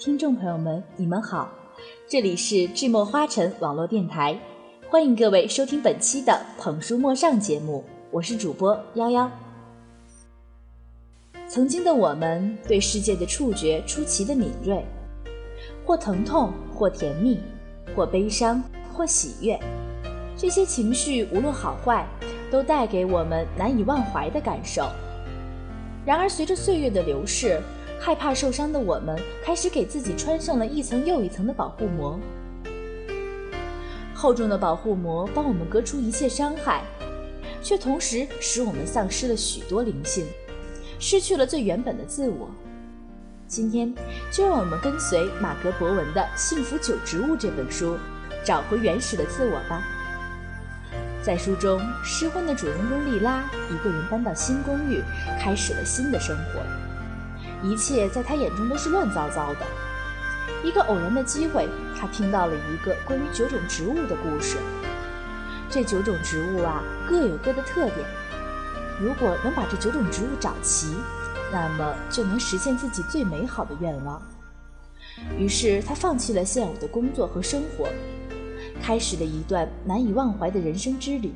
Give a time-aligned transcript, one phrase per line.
[0.00, 1.50] 听众朋友们，你们好，
[2.08, 4.34] 这里是智墨花城网络电台，
[4.88, 9.30] 欢迎各位收听本期的《捧书莫上》节目，我是主播幺幺。
[11.46, 14.82] 曾经的我们对世界的触觉出奇的敏锐，
[15.84, 17.38] 或疼痛，或甜蜜，
[17.94, 18.64] 或悲伤，
[18.94, 19.60] 或喜悦，
[20.34, 22.08] 这些情绪无论好坏，
[22.50, 24.88] 都带给我们难以忘怀的感受。
[26.06, 27.60] 然而，随着岁月的流逝，
[28.02, 29.14] 害怕受伤的我们，
[29.44, 32.18] 开始给自己穿上了一层又一层的保护膜。
[34.14, 36.82] 厚重的保护膜帮我们隔出一切伤害，
[37.62, 40.26] 却同时使我们丧失了许多灵性，
[40.98, 42.50] 失去了最原本的自我。
[43.46, 43.94] 今天，
[44.32, 47.98] 就让我们跟随马格博文的《幸福九植物》这本书，
[48.42, 49.82] 找回原始的自我吧。
[51.22, 55.02] 在书中，失婚的主人公莉拉一个人搬到新公寓，
[55.38, 56.79] 开始了新的生活。
[57.62, 59.66] 一切在他眼中都是乱糟糟的。
[60.64, 61.68] 一个偶然的机会，
[61.98, 64.56] 他听到了一个关于九种植物的故事。
[65.68, 67.96] 这九种植物啊，各有各的特点。
[69.00, 70.96] 如果能把这九种植物找齐，
[71.52, 74.20] 那么就能实现自己最美好的愿望。
[75.38, 77.88] 于是，他放弃了现有的工作和生活，
[78.82, 81.32] 开始了一段难以忘怀的人生之旅。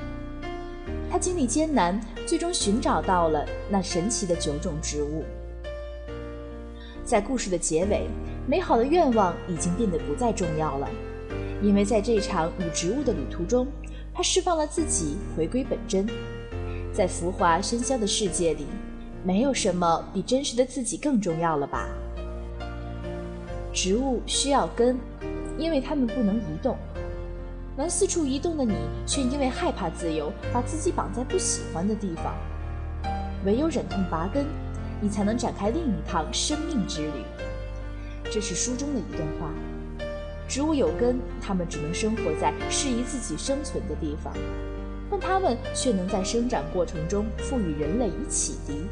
[1.11, 5.25] 他经历艰难，最终寻找到了那神奇的九种植物。
[7.05, 8.07] 在故事的结尾，
[8.47, 10.89] 美好的愿望已经变得不再重要了，
[11.63, 13.67] 因为在这场与植物的旅途中，
[14.15, 16.09] 他释放了自己，回归本真。
[16.95, 18.67] 在浮华喧嚣的世界里，
[19.23, 21.89] 没有什么比真实的自己更重要了吧？
[23.73, 24.99] 植物需要根，
[25.59, 26.77] 因为它们不能移动。
[27.77, 28.73] 能四处移动的你，
[29.05, 32.33] 却因为害怕自由，把自己绑在不喜欢的地方。
[33.45, 34.47] 唯有忍痛拔根。
[35.05, 37.27] 你才能展开另一趟生命之旅。
[38.33, 39.51] 这是书中的一段话：
[40.49, 44.33] 植物有根，它们只能生活在适宜自己生存的地方，
[45.11, 48.87] 但它们却能在生长过程中赋予人类以启迪。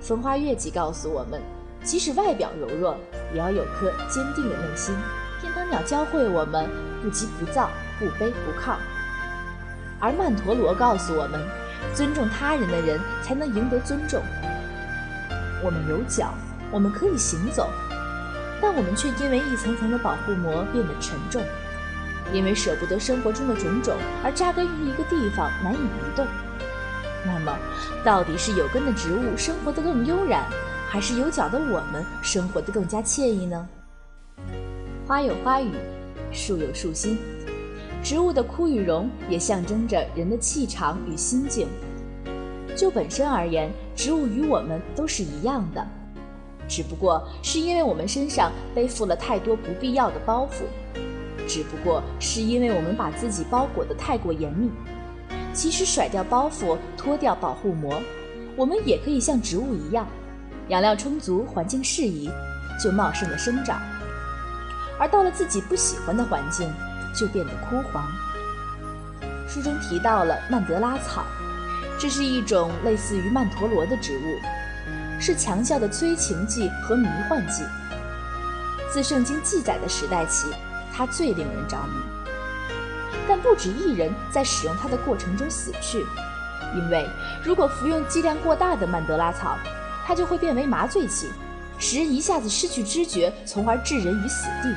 [0.00, 1.42] 风花月季告诉我们，
[1.84, 2.96] 即使外表柔弱，
[3.34, 4.94] 也要有颗坚定的内心。
[5.42, 6.70] 天堂鸟教会我们，
[7.02, 7.68] 不急不躁，
[7.98, 8.76] 不卑不亢。
[10.00, 11.38] 而曼陀罗告诉我们，
[11.94, 14.22] 尊重他人的人才能赢得尊重。
[15.62, 16.34] 我们有脚，
[16.70, 17.70] 我们可以行走，
[18.60, 21.42] 但我们却因为一层层的保护膜变得沉重，
[22.32, 26.26] 因为舍不得生活中的种种而扎根于一个地方难以移动。
[27.24, 27.56] 那么，
[28.04, 30.44] 到底是有根的植物生活得更悠然，
[30.88, 33.68] 还是有脚的我们生活得更加惬意呢？
[35.06, 35.70] 花有花语，
[36.32, 37.18] 树有树心，
[38.02, 41.68] 植物的枯与荣也象征着人的气场与心境。
[42.76, 45.86] 就本身而言，植物与我们都是一样的，
[46.68, 50.62] 只不过是因为我们身上背负了太多不必要的包袱，
[51.46, 54.70] 只不过是因为我们把自己包裹得太过严密。
[55.52, 58.00] 其实甩掉包袱，脱掉保护膜，
[58.56, 60.06] 我们也可以像植物一样，
[60.68, 62.30] 养料充足，环境适宜，
[62.82, 63.78] 就茂盛的生长；
[64.98, 66.72] 而到了自己不喜欢的环境，
[67.14, 68.02] 就变得枯黄。
[69.46, 71.22] 书中提到了曼德拉草。
[72.02, 74.40] 这是一种类似于曼陀罗的植物，
[75.20, 77.62] 是强效的催情剂和迷幻剂。
[78.90, 80.48] 自圣经记载的时代起，
[80.92, 81.92] 它最令人着迷。
[83.28, 86.04] 但不止一人在使用它的过程中死去，
[86.74, 87.08] 因为
[87.44, 89.56] 如果服用剂量过大的曼德拉草，
[90.04, 91.30] 它就会变为麻醉剂，
[91.78, 94.74] 使人一下子失去知觉，从而置人于死地。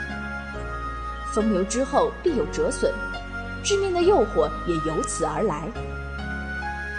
[1.33, 2.93] 风流之后必有折损，
[3.63, 5.67] 致命的诱惑也由此而来。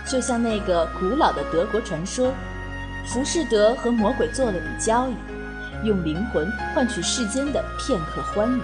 [0.07, 2.33] 就像那个古老的德国传说，
[3.07, 8.63] 浮士德和魔鬼做了笔交易，用灵魂换取世间的片刻欢愉。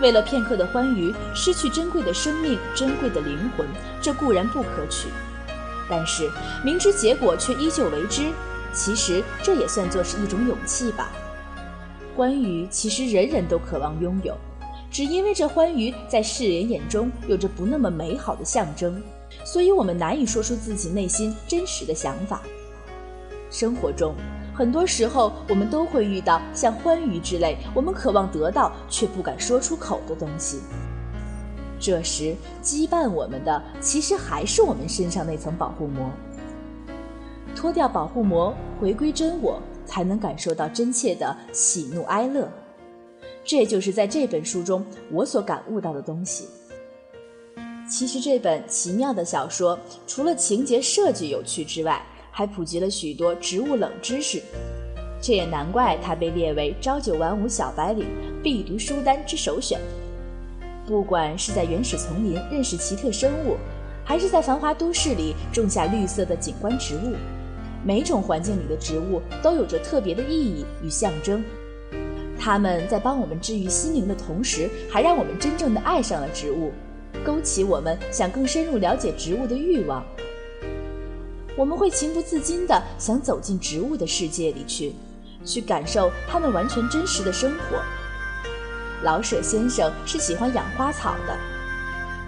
[0.00, 3.66] 为了片刻的欢愉，失去珍贵的生命、珍贵的灵魂，
[4.02, 5.08] 这固然不可取。
[5.88, 6.28] 但是
[6.64, 8.30] 明知结果却依旧为之，
[8.72, 11.10] 其实这也算作是一种勇气吧。
[12.16, 14.36] 欢愉其实人人都渴望拥有，
[14.90, 19.00] 只因为这欢愉在世人眼中有着不那么美好的象征。
[19.46, 22.42] 所以我们难以说出自己内心真实的想法。
[23.48, 24.12] 生活中，
[24.52, 30.58] 很多时候我们都会遇到像欢愉之类我们渴望得到却不敢说出口的东西。
[31.78, 36.10] 这时，羁绊我们的其实还是我们身上那层保护膜。
[37.54, 42.50] 脱掉保护膜，回归真我，才能感受到真切的喜怒哀乐。
[43.44, 46.48] 这就是在这本书中我所感悟到的东西。
[47.88, 49.78] 其实这本奇妙的小说，
[50.08, 52.02] 除了情节设计有趣之外，
[52.32, 54.42] 还普及了许多植物冷知识。
[55.22, 58.06] 这也难怪它被列为朝九晚五小白领
[58.42, 59.80] 必读书单之首选。
[60.84, 63.56] 不管是在原始丛林认识奇特生物，
[64.04, 67.14] 还是在繁华都市里种下绿色的景观植物，
[67.84, 71.42] 每种环境里的植物都有着特别的意义与象征。
[72.36, 76.72] 它们在帮我们治愈心灵的同时，还让我们真正的爱上了植物，
[77.24, 80.04] 勾起我们想更深入了解植物的欲望。
[81.56, 84.94] 我们会情不自禁地想走进植物的世界里去，
[85.44, 87.80] 去感受它们完全真实的生活。
[89.02, 91.36] 老舍先生是喜欢养花草的，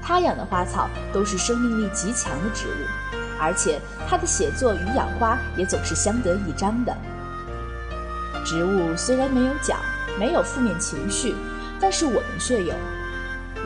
[0.02, 6.96] 他养的花草都是生命力极强的植物，而且他的写作与养花也总是相得益彰的。
[8.44, 9.76] 植物虽然没有脚，
[10.19, 11.35] 没有负面情绪，
[11.79, 12.75] 但是我们却有。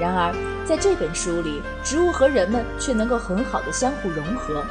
[0.01, 0.35] 然而，
[0.67, 4.65] 在这本书里，植物和人们却能够很好的相互融合。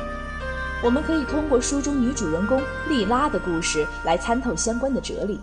[0.84, 5.40] 我们可以通过书中女主人公莉拉的故事来参透相关的哲理。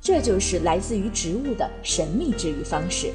[0.00, 3.10] 这就是来自于植物的神秘治愈方式。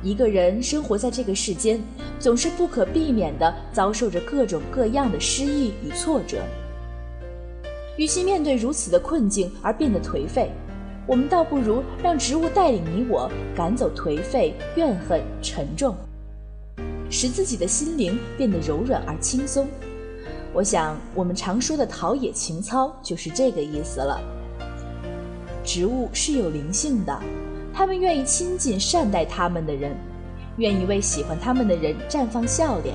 [0.00, 1.82] 一个人生活在这个世间，
[2.20, 6.38] 总是不可避免地遭受着各种各样的失意与挫折。
[7.96, 10.50] 与其面对如此的困境而变得颓废，
[11.06, 15.96] 我们倒不如让植物带领你我赶走颓废、怨恨、沉重，
[17.10, 19.66] 使自己的心灵变得柔软而轻松。
[20.52, 24.20] 我想，我们常说的陶冶情操就是这个意思了。
[25.64, 27.20] 植物是有灵性的，
[27.74, 29.96] 它们愿意亲近善待它们的人，
[30.58, 32.94] 愿意为喜欢它们的人绽放笑脸。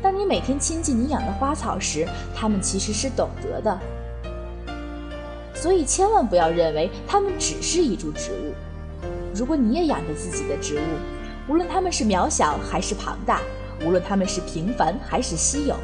[0.00, 3.80] 当你每天亲近你养的花草时，它们其实是懂得的。
[5.60, 8.54] 所以千万不要认为它们只是一株植物。
[9.34, 13.40] 如果你也养着自己的植物，无论它们是渺小还是庞大，
[13.84, 15.74] 无论它们是平凡还是稀有，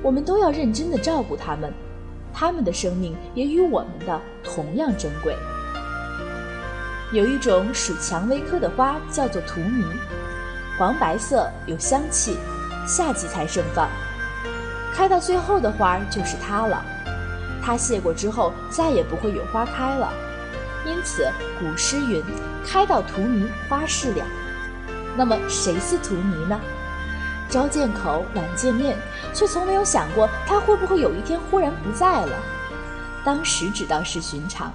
[0.00, 1.72] 我们都要认真地照顾它们。
[2.32, 5.34] 它们的生命也与我们的同样珍贵。
[7.12, 9.84] 有一种属蔷薇科的花叫做荼蘼，
[10.78, 12.36] 黄白色，有香气，
[12.86, 13.88] 夏季才盛放。
[14.94, 16.84] 开到最后的花就是它了。
[17.66, 20.12] 它谢过之后，再也不会有花开了。
[20.86, 21.28] 因此
[21.58, 22.22] 古诗云
[22.64, 24.24] ：“开到荼蘼花事了。”
[25.18, 26.60] 那么谁似荼蘼呢？
[27.50, 28.96] 朝见口，晚见面，
[29.34, 32.38] 却从没有想过他会不会有一天忽然不在了。
[33.24, 34.72] 当时只道是寻常。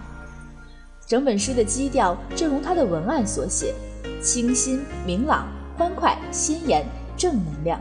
[1.08, 3.74] 整本书的基调正如他的文案所写：
[4.22, 5.48] 清新、明朗、
[5.78, 6.86] 欢快、鲜艳、
[7.16, 7.80] 正能量，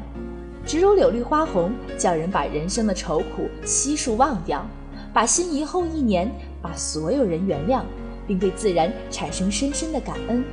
[0.64, 4.64] 直如柳绿花红，叫人把人生的愁苦悉数忘掉，
[5.12, 6.30] 把心移后一年，
[6.62, 7.82] 把所有人原谅，
[8.26, 10.44] 并对自然产生深深的感恩。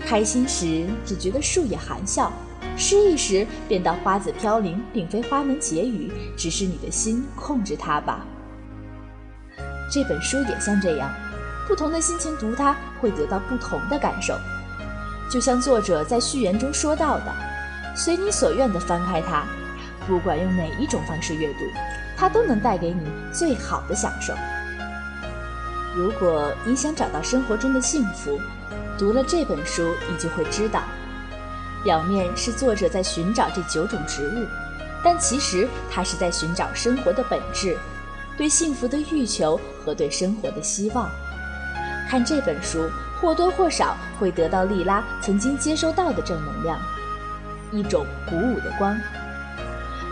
[0.00, 2.32] 开心时只觉得树叶含笑。
[2.76, 8.24] 失意时，便当花子飘零，并非花能解语，只是你的心控制它吧。
[9.92, 11.12] 这本书也像这样，
[11.68, 14.34] 不同的心情读它，会得到不同的感受。
[15.30, 17.32] 就像作者在序言中说到的
[17.94, 19.44] ：“随你所愿地翻开它，
[20.06, 21.60] 不管用哪一种方式阅读，
[22.22, 23.00] 它都能带给你
[23.32, 24.32] 最好的享受。”
[25.92, 28.38] 如果你想找到生活中的幸福，
[28.96, 30.84] 读了这本书，你就会知道。
[31.82, 34.46] 表面是作者在寻找这九种植物，
[35.02, 37.76] 但其实他是在寻找生活的本质，
[38.38, 41.10] 对幸福的欲求和对生活的希望。
[42.08, 42.88] 看这本书，
[43.20, 46.78] 或多或少会得到莉拉曾经接收到的正能量，
[47.72, 48.96] 一种鼓舞的光。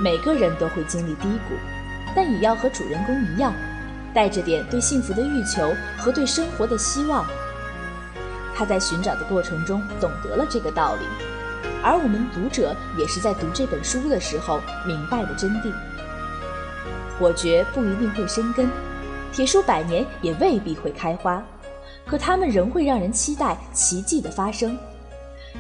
[0.01, 1.55] 每个人都会经历低谷，
[2.15, 3.53] 但也要和主人公一样，
[4.13, 7.25] 带着点对幸福的欲求和对生活的希望。
[8.55, 11.03] 他在寻找的过程中懂得了这个道理。
[11.83, 15.73] 而我们读者也是在读这本书的时候明白的真谛。
[17.19, 18.69] 火蕨不一定会生根，
[19.33, 21.43] 铁树百年也未必会开花，
[22.07, 24.77] 可它们仍会让人期待奇迹的发生，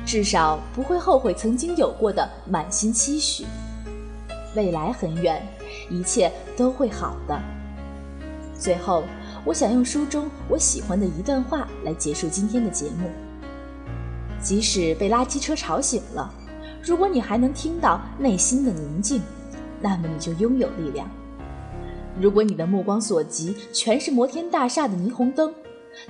[0.04, 3.47] 至少不会后悔曾经有过的满心期许。
[4.54, 5.40] 未来很远，
[5.88, 7.40] 一切都会好的。
[8.59, 9.04] 最后，
[9.45, 13.11] 我想用书中我喜欢的一段话来结束今天的节目。
[14.42, 16.33] 即使被垃圾车吵醒了，
[16.83, 19.23] 如果你还能听到内心的宁静，
[19.80, 21.09] 那么你就拥有力量。
[22.21, 25.54] 如果你的目光所及全是摩天大厦的霓虹灯，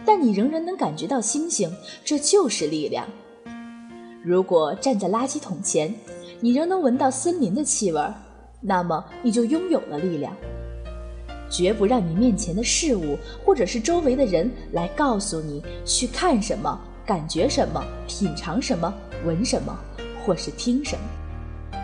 [0.04, 1.72] 但你仍然能感觉到星星，
[2.04, 3.06] 这就是力量。
[4.24, 5.94] 如果站在垃圾桶前，
[6.40, 8.00] 你仍能闻到森林的气味，
[8.60, 10.34] 那么你就拥有了力量。
[11.50, 16.80] 绝不让你面前的事物或者是周围的人来告诉你去看什么。
[17.06, 19.76] 感觉什么，品尝什么，闻什么，
[20.24, 21.78] 或是听什么。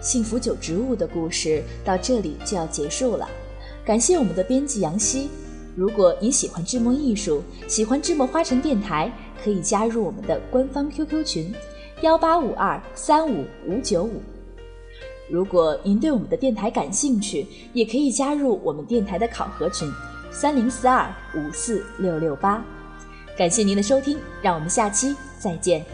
[0.00, 3.28] 幸福九植物的故事到这里就要结束了，
[3.84, 3.98] 感。
[3.98, 5.28] 谢我们的编辑杨希。
[5.74, 9.10] 如果你喜欢智墨艺术，喜欢智墨花城电台，
[9.42, 11.52] 可以加入我们的官方 QQ 群：
[12.02, 14.22] 幺八五二三五五九五。
[15.30, 19.90] 如果您对我们的电台感兴趣，也可以加入我们电台的考核群：
[20.30, 22.64] 三零四二五四六六八。
[23.38, 25.84] 感谢您的收听，让我们下期再见。